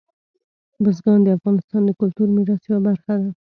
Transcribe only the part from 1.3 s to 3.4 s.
افغانستان د کلتوري میراث یوه برخه ده.